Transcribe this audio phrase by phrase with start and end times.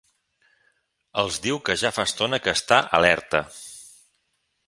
[1.23, 3.45] Els diu que ja fa estona que està alerta.